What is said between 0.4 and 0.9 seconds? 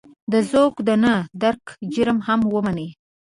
ذوق د